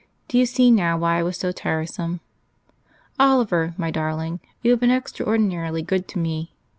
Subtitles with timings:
[0.27, 2.21] Do you see now why I was so tiresome?
[3.19, 6.55] "Oliver, my darling, you have been extraordinarily good to me....